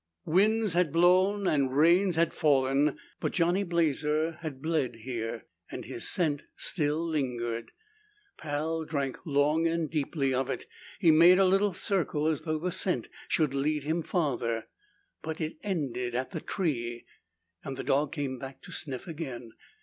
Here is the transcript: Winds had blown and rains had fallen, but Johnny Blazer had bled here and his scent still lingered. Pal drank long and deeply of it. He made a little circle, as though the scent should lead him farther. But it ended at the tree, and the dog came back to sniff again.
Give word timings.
Winds 0.25 0.73
had 0.73 0.91
blown 0.91 1.45
and 1.45 1.75
rains 1.77 2.15
had 2.15 2.33
fallen, 2.33 2.97
but 3.19 3.33
Johnny 3.33 3.61
Blazer 3.63 4.39
had 4.41 4.59
bled 4.59 4.95
here 4.95 5.45
and 5.69 5.85
his 5.85 6.09
scent 6.09 6.41
still 6.57 7.07
lingered. 7.07 7.71
Pal 8.35 8.83
drank 8.83 9.19
long 9.27 9.67
and 9.67 9.91
deeply 9.91 10.33
of 10.33 10.49
it. 10.49 10.65
He 10.97 11.11
made 11.11 11.37
a 11.37 11.45
little 11.45 11.71
circle, 11.73 12.25
as 12.27 12.41
though 12.41 12.57
the 12.57 12.71
scent 12.71 13.09
should 13.27 13.53
lead 13.53 13.83
him 13.83 14.01
farther. 14.01 14.65
But 15.21 15.39
it 15.39 15.59
ended 15.61 16.15
at 16.15 16.31
the 16.31 16.41
tree, 16.41 17.05
and 17.63 17.77
the 17.77 17.83
dog 17.83 18.11
came 18.11 18.39
back 18.39 18.63
to 18.63 18.71
sniff 18.71 19.05
again. 19.05 19.51